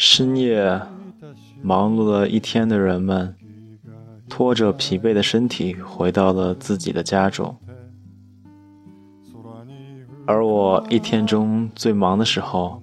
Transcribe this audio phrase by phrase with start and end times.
[0.00, 0.80] 深夜，
[1.60, 3.34] 忙碌了一天的人们，
[4.28, 7.56] 拖着疲惫的身体回到了自己的家中。
[10.24, 12.80] 而我一天中最忙的时候，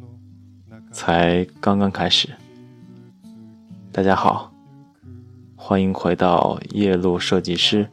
[0.91, 2.27] 才刚刚开始。
[3.93, 4.51] 大家好，
[5.55, 7.87] 欢迎回到夜路设计师，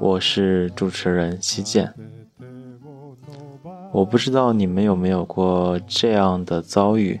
[0.00, 1.94] 我是主持人西建。
[3.92, 7.20] 我不知道你们有没有过这样的遭遇，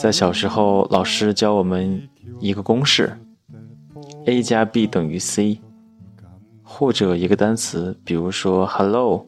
[0.00, 3.18] 在小时候，老师教我们一个公式
[4.24, 5.60] ：a 加 b 等于 c，
[6.62, 9.26] 或者一个单词，比如说 hello，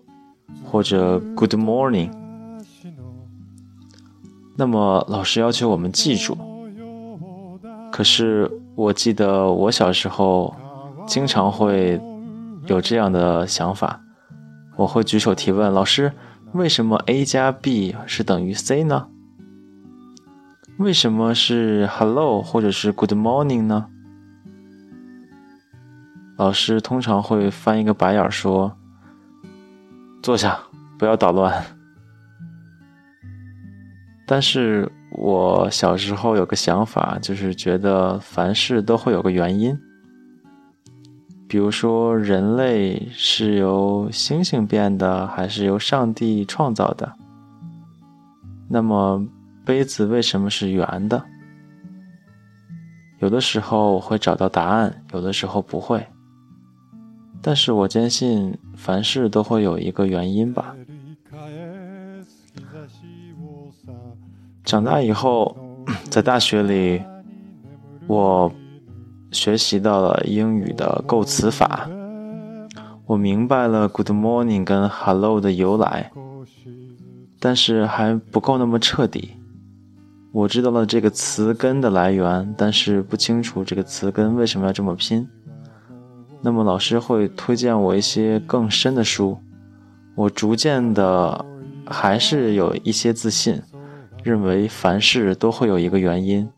[0.65, 2.11] 或者 good morning。
[4.57, 6.39] 那么老师要求我们记住，
[7.93, 10.55] 可是我记得我小时候
[11.07, 12.01] 经常会
[12.65, 14.01] 有这样的想法。
[14.77, 16.11] 我会举手提问：“老师，
[16.55, 19.09] 为什么 a 加 b 是等于 c 呢？
[20.79, 23.87] 为什么是 hello 或者是 good morning 呢？”
[26.37, 28.77] 老师通常会翻一个白眼说
[30.23, 30.59] ：“坐下，
[30.99, 31.65] 不要捣乱。”
[34.27, 39.79] 但是我小时候有个想法，就是觉得凡事都会有个原因。
[41.47, 47.13] 比如说，人类是由星星变的，还是由上帝创造的？
[48.71, 49.23] 那么，
[49.65, 51.25] 杯子为什么是圆的？
[53.21, 56.07] 有的时候我会找到答案，有的时候不会。
[57.41, 60.75] 但是我坚信，凡事都会有一个原因吧。
[64.65, 65.57] 长大以后，
[66.11, 67.03] 在大学里，
[68.07, 68.53] 我。
[69.33, 71.89] 学习到了英语的构词法，
[73.07, 76.13] 我明白了 “good morning” 跟 “hello” 的由来，
[77.41, 79.33] 但是还不够那么彻底。
[80.33, 85.29] 我知道了这个词根的来源，但是不清楚这个词根为什么要这么拼。
[86.41, 89.39] 那么老师会推荐我一些更深的书，
[90.15, 91.45] 我逐渐的
[91.87, 93.63] 还是有一些自信，
[94.25, 96.49] 认为凡事都会有一个原因。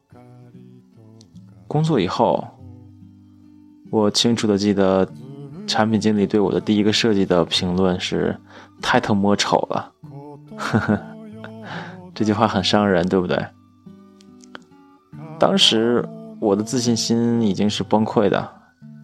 [1.67, 2.47] 工作以后。
[3.91, 5.09] 我清楚的记得，
[5.69, 8.37] 产品经理对我的第一个设计的评论是
[8.83, 9.93] ：“太他妈丑了。”
[10.59, 11.01] 呵呵，
[12.13, 13.39] 这句话很伤人，对不对？
[15.39, 16.07] 当时
[16.41, 18.51] 我的自信心已经是崩溃的，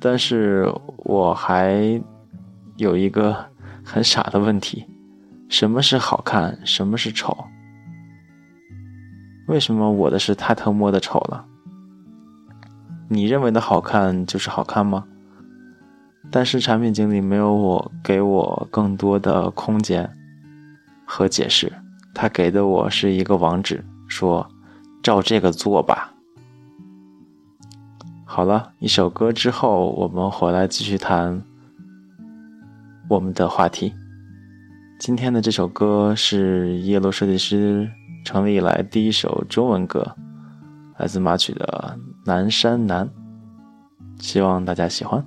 [0.00, 2.00] 但是我还
[2.76, 3.36] 有一个
[3.84, 4.86] 很傻的问题：
[5.48, 6.58] 什么是好看？
[6.64, 7.36] 什么是丑？
[9.48, 11.44] 为什么我的是太他妈的丑了？
[13.08, 15.04] 你认为的好看就是好看吗？
[16.30, 20.08] 但是产品经理没有我给我更多的空间
[21.04, 21.72] 和解释，
[22.14, 24.48] 他给的我是一个网址，说
[25.02, 26.09] 照这个做吧。
[28.32, 31.42] 好了一首歌之后，我们回来继续谈
[33.08, 33.92] 我们的话题。
[35.00, 37.90] 今天的这首歌是叶落设计师
[38.24, 40.14] 成立以来第一首中文歌。
[40.96, 43.04] 来自马曲的《南山南》，
[44.20, 45.26] 希望大家喜欢。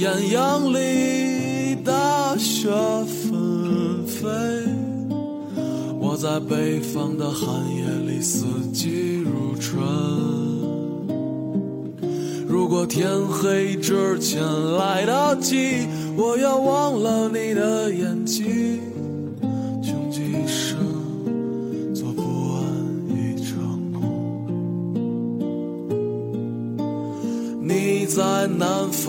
[0.00, 2.70] 艳阳里，大雪
[3.04, 4.26] 纷飞；
[6.00, 9.78] 我在北方的寒夜里，四季如春。
[12.48, 14.42] 如果天黑之前
[14.78, 15.86] 来得及，
[16.16, 17.92] 我要忘了你的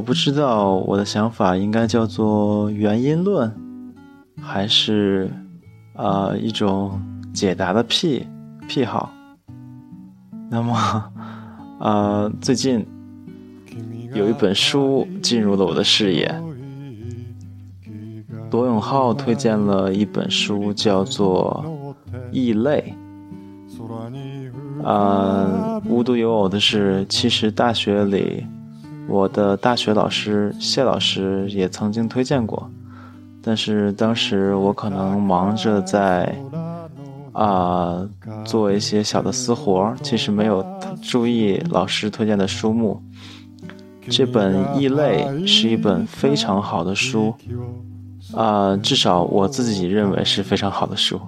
[0.00, 3.54] 我不知道我的想法应该叫做原因论，
[4.40, 5.30] 还是
[5.92, 6.98] 啊、一种
[7.34, 8.26] 解答的癖
[8.66, 9.12] 癖好。
[10.50, 11.12] 那么，
[11.80, 12.82] 呃，最近
[14.14, 16.34] 有一本书进入了我的视野，
[18.50, 21.62] 罗永浩推荐了一本书，叫做
[22.32, 22.94] 《异类》。
[24.82, 28.46] 啊、无独有偶的是，其实大学里，
[29.10, 32.70] 我的大学老师谢老师也曾经推荐过，
[33.42, 36.34] 但是当时我可能忙着在
[37.32, 38.08] 啊、
[38.44, 40.64] 做一些小的私活儿，其实没有
[41.00, 43.00] 注意老师推荐的书目。
[44.08, 47.32] 这本《异类》是一本非常好的书，
[48.34, 51.20] 啊、至少我自己认为是非常好的书，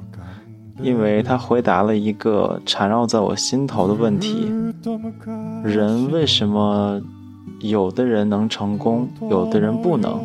[0.83, 4.51] 因为它回答了一个缠绕在我心头的问题：
[5.63, 7.01] 人为什么
[7.63, 10.21] 有的人能成功，有的人不能？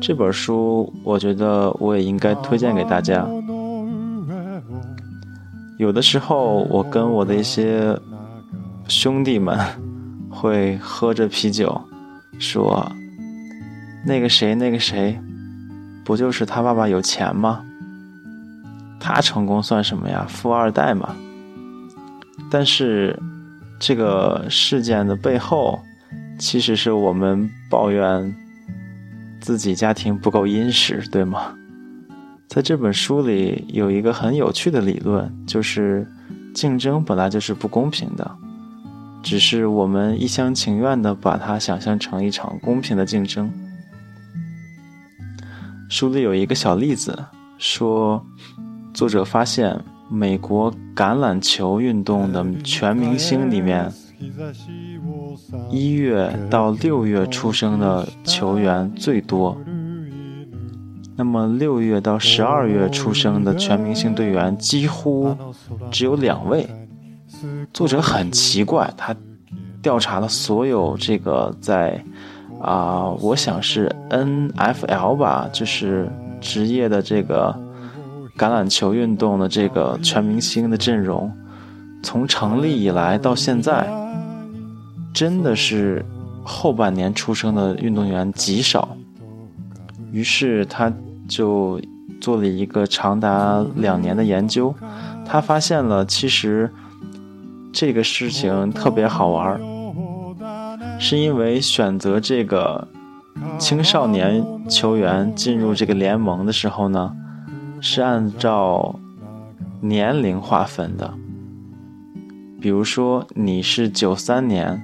[0.00, 3.26] 这本书，我觉得我也应该推荐给大家。
[5.78, 7.98] 有的时候，我跟我的一些
[8.86, 9.58] 兄弟们
[10.30, 11.80] 会喝着啤酒，
[12.38, 12.86] 说
[14.06, 15.18] ：“那个谁，那个谁，
[16.04, 17.64] 不就是他爸爸有钱吗？
[19.00, 20.26] 他成功算什么呀？
[20.28, 21.16] 富二代嘛。”
[22.50, 23.18] 但是，
[23.80, 25.80] 这个事件的背后，
[26.38, 28.34] 其实是我们抱怨
[29.40, 31.54] 自己家庭不够殷实，对吗？
[32.48, 36.06] 在这本书里有一个很有趣的理论，就是
[36.54, 38.30] 竞争本来就是不公平的，
[39.22, 43.50] 只是我们一厢情愿地把它想象成一场公平的竞争。
[45.88, 47.24] 书里有一个小例子，
[47.58, 48.24] 说
[48.92, 53.92] 作者发现美国橄榄球运动的全明星里面，
[55.70, 59.56] 一月到六月出生的球员最多。
[61.16, 65.36] 那么六月到十二月出生的全明星队员几乎
[65.90, 66.66] 只有两位。
[67.72, 69.14] 作者很奇怪，他
[69.80, 72.02] 调查了所有这个在
[72.60, 77.54] 啊，我想是 NFL 吧，就是职业的这个
[78.36, 81.30] 橄榄球运动的这个全明星的阵容，
[82.02, 83.86] 从成立以来到现在，
[85.14, 86.04] 真的是
[86.42, 88.96] 后半年出生的运动员极少。
[90.12, 90.92] 于是他
[91.26, 91.80] 就
[92.20, 94.74] 做了一个长达两年的研究，
[95.24, 96.70] 他发现了其实
[97.72, 99.60] 这个事情特别好玩儿，
[101.00, 102.86] 是因为选择这个
[103.58, 107.12] 青少年球员进入这个联盟的时候呢，
[107.80, 108.98] 是按照
[109.80, 111.14] 年龄划分的。
[112.60, 114.82] 比如说你是九三年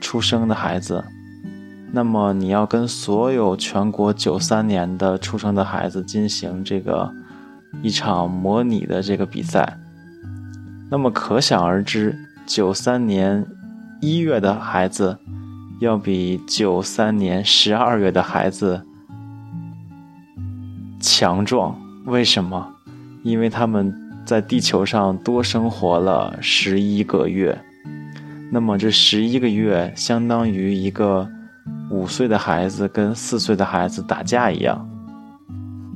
[0.00, 1.04] 出生的孩子。
[1.92, 7.10] 那么你要跟所有全国九三年的出生的孩子进行这个
[7.80, 9.78] 一场模拟的这个比赛，
[10.90, 13.46] 那么可想而知，九三年
[14.00, 15.16] 一月的孩子
[15.80, 18.82] 要比九三年十二月的孩子
[21.00, 21.78] 强壮。
[22.06, 22.74] 为什么？
[23.22, 27.62] 因为他们在地球上多生活了十一个月。
[28.50, 31.28] 那么这十一个月相当于一个。
[31.90, 34.88] 五岁的孩子跟四岁的孩子打架一样。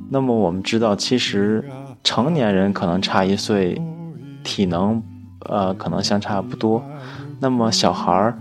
[0.09, 1.63] 那么我们知道，其实
[2.01, 3.81] 成年人可能差一岁，
[4.41, 5.01] 体能
[5.49, 6.81] 呃可能相差不多。
[7.39, 8.37] 那么小孩儿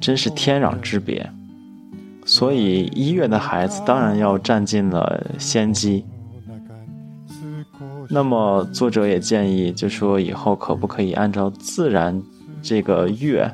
[0.00, 1.28] 真是天壤之别。
[2.24, 6.04] 所以一月的孩子当然要占尽了先机。
[8.08, 12.20] 那么作者也建议，就说以后可不可以按照自然
[12.64, 13.48] 这个月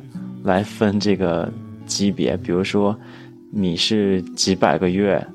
[0.44, 1.52] 来分这个
[1.84, 2.96] 级别，比如说。
[3.52, 5.26] 你是几百个月，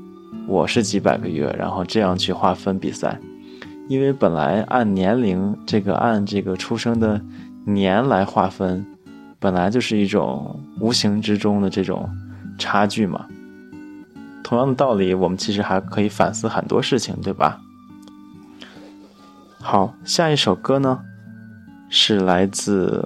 [0.47, 3.19] 我是几百个月，然后这样去划分比赛，
[3.89, 7.21] 因为本来按年龄这个按这个出生的
[7.65, 8.85] 年来划分，
[9.37, 12.09] 本来就是一种无形之中的这种
[12.57, 13.25] 差距嘛。
[14.45, 17.59] 同样的道理，我们其实还可以反思很多事情，对吧？
[19.59, 21.01] 好，下一首歌呢，
[21.89, 23.05] 是来自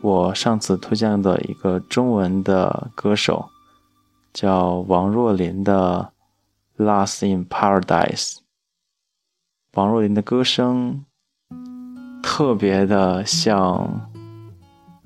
[0.00, 3.48] 我上次推荐的一个中文的歌手。
[4.34, 6.12] 叫王若琳的
[6.84, 8.34] 《Lost in Paradise》。
[9.72, 11.04] 王若琳的歌声
[12.22, 14.10] 特别的像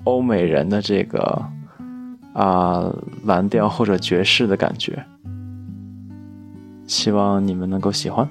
[0.03, 1.43] 欧美人的这个
[2.33, 5.03] 啊蓝调或者爵士的感觉，
[6.85, 8.29] 希望你们能够喜欢。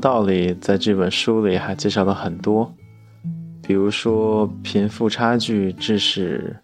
[0.00, 2.72] 道理，在这本书里还介绍了很多，
[3.62, 6.56] 比如说贫富差距致使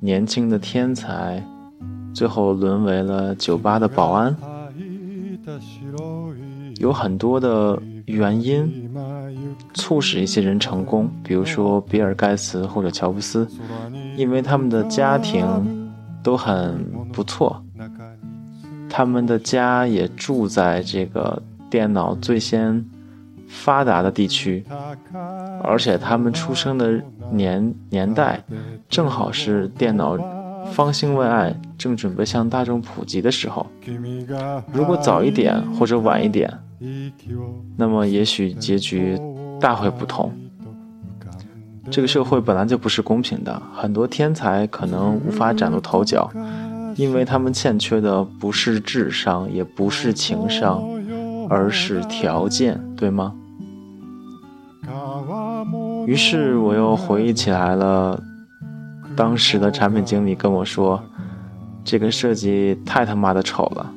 [0.00, 1.44] 年轻的天才
[2.14, 4.34] 最后沦为了酒吧的保安，
[6.76, 8.90] 有很多的原因
[9.74, 13.46] 促使一些人成功，比如说比尔盖茨或者乔布斯，
[14.16, 17.62] 因为他们的家庭都很不错，
[18.88, 21.42] 他们的家也住在这个
[21.74, 22.84] 电脑最先
[23.48, 24.64] 发达的地区，
[25.60, 28.40] 而且他们出生的年年代
[28.88, 30.16] 正好是电脑
[30.70, 33.66] 方兴未艾，正准备向大众普及的时候。
[34.72, 36.48] 如果早一点或者晚一点，
[37.76, 39.18] 那么也许结局
[39.60, 40.32] 大会不同。
[41.90, 46.30] 这个社会本来就不是公平的，很多天才可能无法崭露头角，
[46.94, 50.80] 因为他们欠缺的不是智商，也不是情商，
[51.48, 53.34] 而是条件，对吗？
[56.06, 58.22] 于是我又回忆起来了，
[59.16, 61.02] 当时的产品经理跟我说
[61.82, 63.90] ：“这个设计太他妈的丑了。”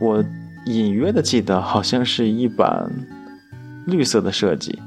[0.00, 0.24] 我
[0.66, 2.90] 隐约的记得好像是一版
[3.86, 4.80] 绿色的设计，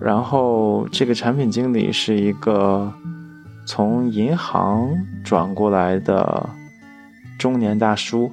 [0.00, 2.92] 然后这个产品经理是一个
[3.64, 4.90] 从银行
[5.24, 6.50] 转过来的
[7.42, 8.30] 中年大叔，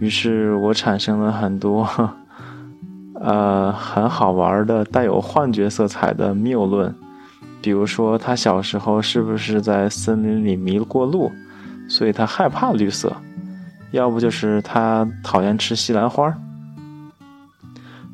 [0.00, 1.88] 于是我产生了很多
[3.22, 6.92] 呃很好玩的带有幻觉色彩的谬论，
[7.62, 11.30] 比如说他小时候是不是在森林里迷了过路，
[11.88, 13.12] 所以他害怕绿色。
[13.92, 16.34] 要不就是他讨厌吃西兰花，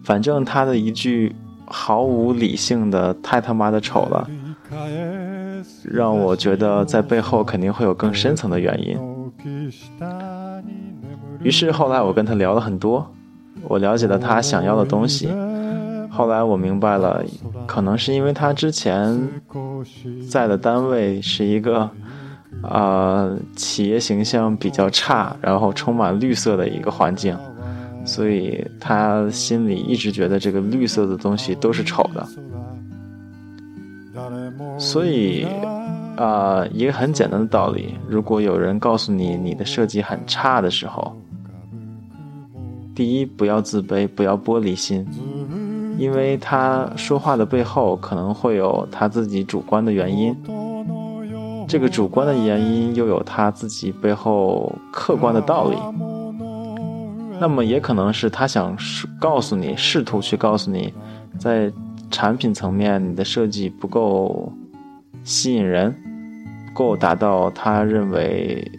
[0.05, 4.29] 反正他的一句毫无理性的“太他妈的丑了”，
[5.91, 9.12] 让我觉得在背后肯定会有更深层的原因。
[11.43, 13.07] 于是后来我跟他聊了很多，
[13.69, 15.29] 我了解了他想要的东西。
[16.11, 17.25] 后来我明白了，
[17.67, 19.19] 可能是因为他之前
[20.29, 21.89] 在的单位是一个。
[22.63, 27.37] 呃，企业形象比较差，然后充满绿色的一个环境，
[28.05, 32.25] 所以他心里一直觉得这个绿色的东西都是丑的。
[34.79, 35.45] 所以，
[36.17, 41.17] 啊，一个很简单的道理，如果有人告诉你你的设计很差的时候，
[42.95, 45.07] 第一，不要自卑，不要玻璃心，
[45.99, 50.37] 因为他说话的背后可能会有他自己主观的原因。
[51.67, 55.77] 这个主观的原因又有他自己背后客观的道理，
[57.41, 58.77] 那么也可能是他想
[59.19, 60.93] 告诉你，试图去告诉你，
[61.39, 61.73] 在
[62.11, 64.53] 产品层面你的设计不够
[65.25, 65.95] 吸引人，
[66.75, 68.71] 够达到他认为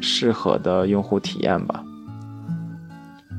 [0.00, 1.82] 适合的用户体验吧。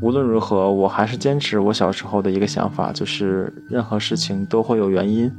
[0.01, 5.31] 无论如何，我还是坚持我小时候的一个想法，就是任何事情都会有原因。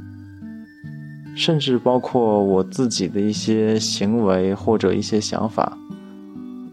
[1.35, 5.77] 甚至包括我自己的一些行为或者一些想法，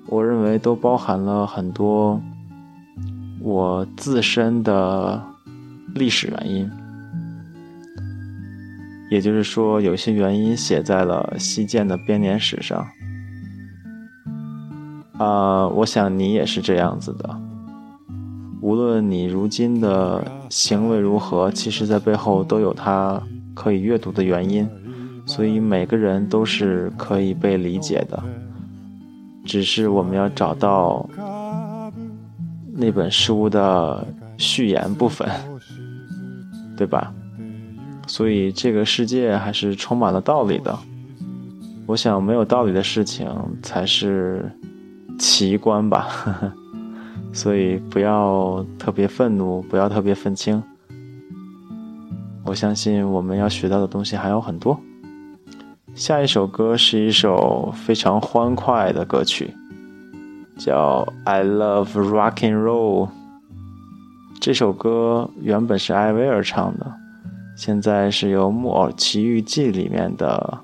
[0.07, 2.20] 我认为都包含了很多
[3.40, 5.20] 我自身的
[5.94, 6.70] 历史原因。
[9.11, 12.87] 也就是说，有些原因写在了西建的编年史上。
[15.18, 17.50] 啊，我想你也是这样子的。
[18.61, 23.20] 无论你如今的行为如何，其实在背后都有它
[23.55, 24.68] 可以阅读的原因，
[25.25, 28.23] 所以每个人都是可以被理解的，
[29.44, 31.09] 只是我们要找到
[32.75, 35.27] 那本书的序言部分，
[36.77, 37.12] 对吧？
[38.07, 40.79] 所以这个世界还是充满了道理的。
[41.87, 43.27] 我想，没有道理的事情
[43.62, 44.51] 才是
[45.18, 46.09] 奇观吧。
[47.33, 50.62] 所以不要特别愤怒，不要特别愤青。
[52.45, 54.79] 我相信我们要学到的东西还有很多。
[55.95, 59.55] 下一首歌是一首非常欢快的歌曲，
[60.59, 63.07] 叫《I Love Rock and Roll》。
[64.40, 66.95] 这首歌原本是艾薇儿唱的，
[67.57, 70.59] 现在是由《木偶奇遇记》里面的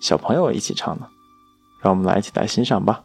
[0.00, 1.06] 小朋友一起唱的。
[1.80, 3.03] 让我们来一起来欣赏吧。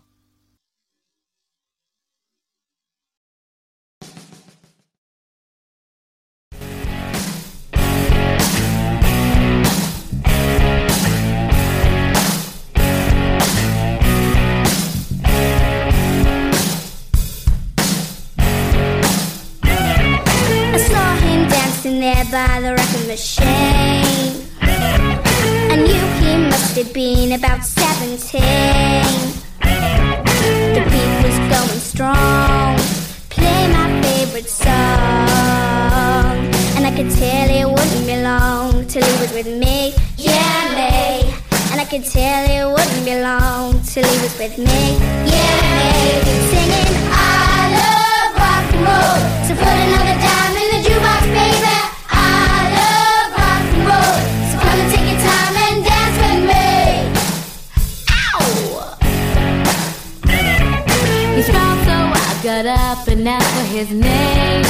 [22.00, 24.48] There by the record machine.
[24.62, 28.42] I knew he must have been about 17.
[30.76, 32.78] The beat was going strong.
[33.30, 34.70] Play my favorite song.
[36.78, 39.94] And I could tell it wouldn't be long till he was with me.
[40.16, 41.34] Yeah, me.
[41.72, 44.98] And I could tell it wouldn't be long till he was with me.
[45.28, 45.92] Yeah, me.
[46.52, 49.20] Singing, I love rock and roll.
[49.48, 51.79] So put another dime in the jukebox, baby.
[63.30, 64.63] Up for his name.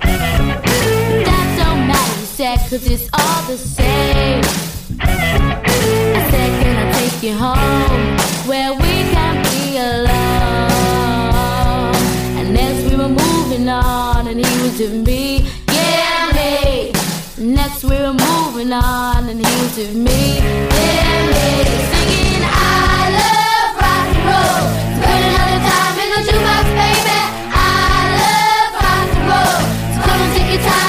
[0.00, 4.42] That don't matter, he said, cause it's all the same.
[5.00, 8.16] I said, can I take you home
[8.48, 10.68] where we can be alone?
[12.38, 16.92] And next we were moving on and he was with me, yeah, me.
[17.36, 21.46] Next we were moving on and he was with me, yeah, me.
[21.90, 24.64] Singing, I love rock and roll.
[25.02, 25.67] Put another the
[30.64, 30.87] time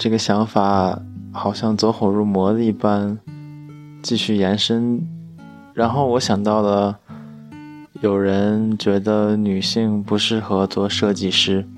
[0.00, 0.98] 这个想法，
[1.30, 3.18] 好像走火入魔的一般，
[4.02, 5.06] 继续延伸。
[5.74, 6.98] 然后我想到了，
[8.00, 11.68] 有人觉得女性不适合做设计师。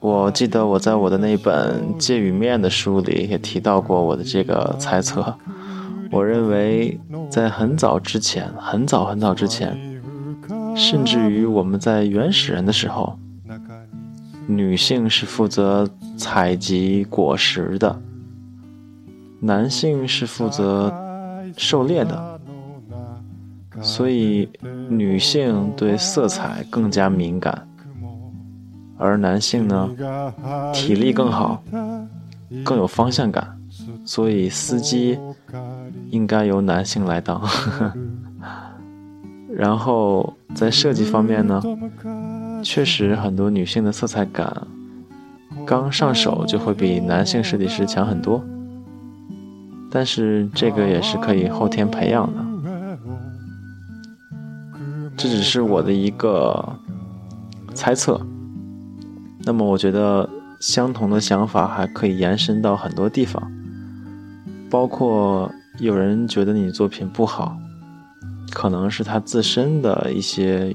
[0.00, 5.34] 我记得我在我的那本《界与面》的书里也提到过我的这个猜测。
[6.12, 9.74] 我认为，在很早之前，很早很早之前，
[10.76, 13.18] 甚至于我们在原始人的时候，
[14.50, 18.02] 女性是负责采集果实的，
[19.38, 20.92] 男性是负责
[21.56, 22.40] 狩猎的，
[23.80, 24.48] 所以
[24.88, 27.68] 女性对色彩更加敏感，
[28.98, 29.88] 而男性呢，
[30.74, 31.62] 体力更好，
[32.64, 33.56] 更有方向感，
[34.04, 35.16] 所以司机
[36.10, 37.40] 应该由男性来当。
[39.54, 41.62] 然后在设计方面呢，
[42.62, 44.66] 确实很多女性的色彩感
[45.66, 48.44] 刚上手就会比男性设计师强很多，
[49.90, 52.44] 但是这个也是可以后天培养的。
[55.16, 56.76] 这只是我的一个
[57.74, 58.20] 猜测。
[59.44, 63.50] 那么，我觉得相同的想法还可以延伸到很多地方，
[64.70, 67.56] 包括有人觉得你作品不好，
[68.50, 70.74] 可能是他自身的一些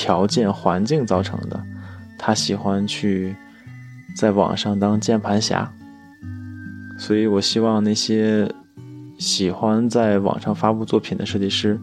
[0.00, 1.62] 条件环境造成的。
[2.18, 3.36] 他喜欢去
[4.16, 5.70] 在网上当键盘侠，
[6.98, 8.50] 所以我希望那些
[9.18, 11.78] 喜欢在网上发布作品的设计师，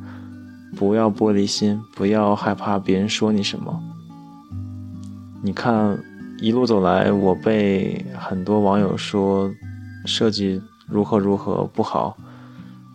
[0.75, 3.80] 不要玻璃心，不要害怕别人说你什么。
[5.43, 5.95] 你看，
[6.39, 9.51] 一路走来，我被很多网友说
[10.06, 12.17] 设计如何如何不好，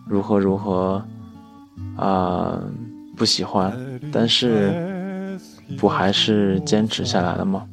[0.05, 1.01] 如何如何
[1.95, 2.61] 啊
[3.15, 3.73] 不喜欢，
[4.11, 4.92] 但是
[5.77, 7.67] 不还是坚持下来了吗？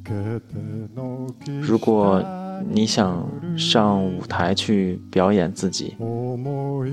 [1.61, 2.23] 如果
[2.69, 3.27] 你想
[3.57, 5.97] 上舞台去表演自己，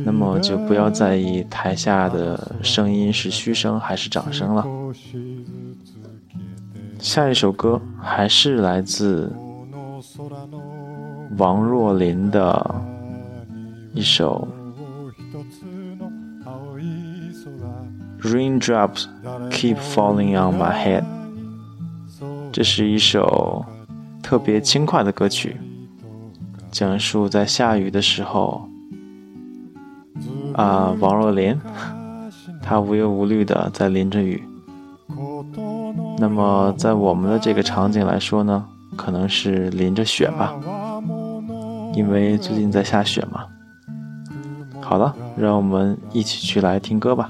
[0.06, 4.66] 那么就不要在意台下的声音是嘘声还是掌声了。
[7.00, 9.32] 下一首歌还是来自
[11.38, 12.76] 王若琳的
[13.94, 14.48] 一首
[18.24, 19.06] 《Raindrops
[19.52, 21.04] Keep Falling on My Head》，
[22.52, 23.66] 这是一首
[24.24, 25.58] 特别轻快的歌曲，
[26.72, 28.68] 讲述在下雨的时候，
[30.54, 31.60] 啊，王若琳，
[32.62, 34.44] 她无忧无虑的在淋着雨。
[36.20, 40.56] 那么，在我们的这个场景来说呢，可能是淋着雪吧，
[41.94, 43.46] 因为最近在下雪嘛。
[44.82, 47.30] 好了，让我们一起去来听歌吧。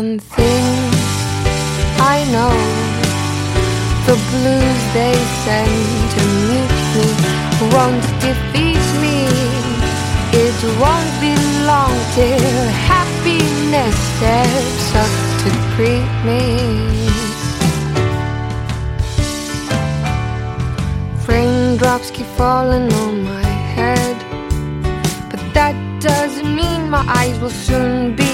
[0.00, 0.66] one thing
[2.14, 2.56] I know
[4.08, 7.08] the blues they send to meet me
[7.74, 9.18] won't defeat me.
[10.44, 11.32] It won't be
[11.70, 16.42] long till happiness steps up to greet me.
[21.28, 24.16] Raindrops keep falling on my head,
[25.30, 28.33] but that doesn't mean my eyes will soon be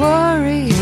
[0.00, 0.79] worry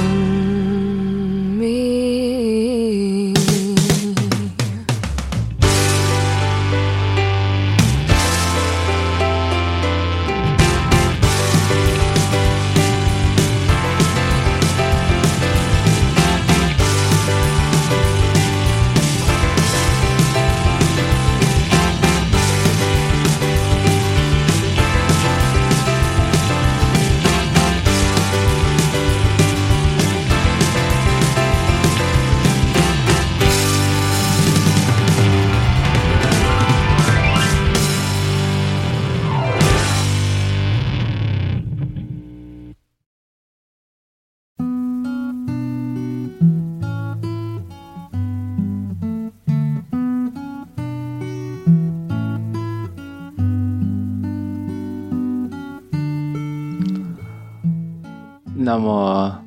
[58.68, 59.40] 那么，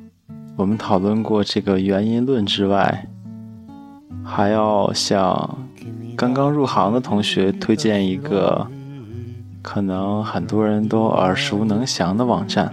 [0.56, 3.06] 我们讨论过这个原因论之外，
[4.24, 5.58] 还要向
[6.16, 8.66] 刚刚入行的同学推荐一个
[9.62, 12.68] 可能很多人都耳熟能详的网站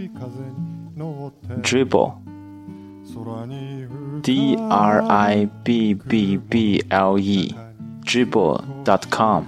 [1.61, 9.43] ——Dribble，D R I B B B L E，Dribble.com。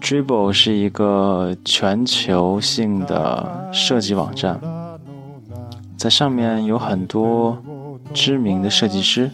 [0.00, 4.60] Dribble 是一个全球性的设计网站，
[6.02, 7.56] 在上面有很多
[8.12, 9.30] 知名的设计师，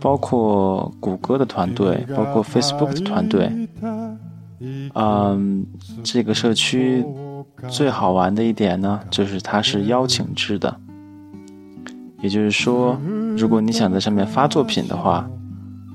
[0.00, 3.68] 包括谷歌的团队，包括 Facebook 的团队。
[4.94, 5.66] 嗯，
[6.02, 7.04] 这个社区
[7.68, 10.74] 最好玩的一点呢，就是它是邀请制的，
[12.22, 12.98] 也就是说，
[13.36, 15.28] 如果你想在上面发作品的话，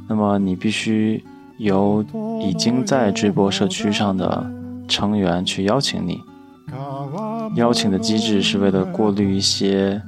[0.07, 1.23] 那么你必须。
[1.57, 2.05] 由
[2.39, 4.47] 已经在追播社区上的
[4.87, 6.21] 成员去邀请你，
[7.55, 10.01] 邀请的机制是为了过滤一些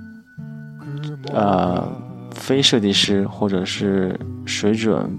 [1.33, 1.87] 呃
[2.31, 5.09] 非设计师或者是水准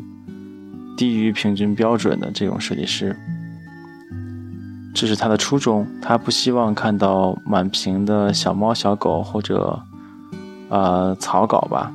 [0.96, 3.16] 低于平均标准的这种设计师，
[4.94, 9.80] 这是他的初衷，他不希望看到满屏的小猫小狗或者
[10.68, 11.92] 呃草稿吧。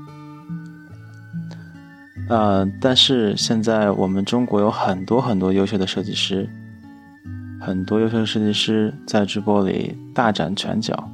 [2.27, 6.49] 呃，但是现在我们中国有很多很多优秀的设计师，
[7.65, 11.09] 很多优秀设计师在直播里大展拳脚。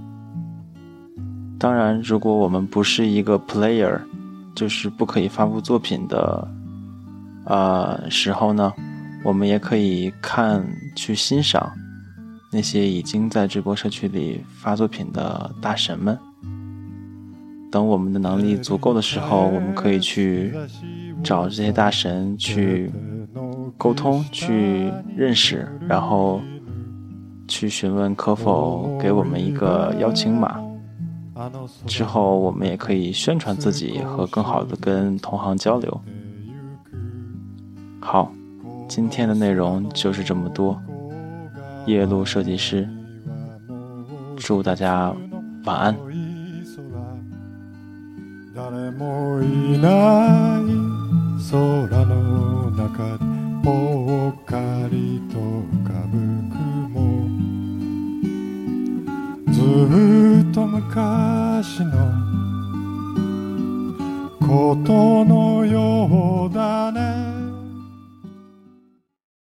[1.57, 3.97] 当然，如果我们不是一个 player，
[4.53, 6.45] 就是不可以发布作品的，
[7.45, 8.73] 呃时候呢，
[9.23, 10.61] 我们也可以看
[10.93, 11.71] 去欣赏
[12.51, 16.19] 那些已经在直播社区里发作品的大神们。
[17.71, 20.53] 等我们的能力足够的时候，我们可以去。
[21.23, 22.91] 找这些大神去
[23.77, 26.41] 沟通、去认识，然后
[27.47, 30.59] 去询问可否给我们一个邀请码。
[31.87, 36.01] 之后我们也可以宣传自己和更好的跟同行交流。
[37.99, 38.31] 好，
[38.87, 40.79] 今天的内容就是这么多。
[41.87, 42.87] 夜路设计师，
[44.37, 45.11] 祝大家
[45.65, 45.95] 晚安。
[53.63, 54.57] ぽっか
[54.89, 56.17] りと浮かぶ
[56.49, 56.99] 雲。
[59.53, 59.59] ず
[60.49, 61.91] っと昔の
[64.39, 67.40] ことのようだね。